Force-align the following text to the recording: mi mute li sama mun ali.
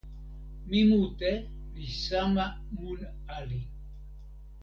mi 0.69 0.79
mute 0.89 1.31
li 1.73 1.85
sama 2.05 2.45
mun 2.75 2.99
ali. 3.37 3.59